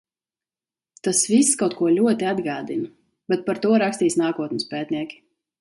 Tas 1.07 1.19
viss 1.33 1.51
kaut 1.59 1.75
ko 1.81 1.91
ļoti 1.97 2.29
atgādina. 2.31 2.91
Bet 3.35 3.47
par 3.51 3.63
to 3.67 3.77
rakstīs 3.85 4.21
nākotnes 4.27 4.71
pētnieki. 4.73 5.25